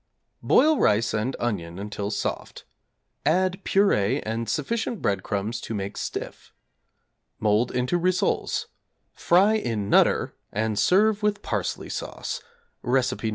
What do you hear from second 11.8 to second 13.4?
sauce, (Recipe No.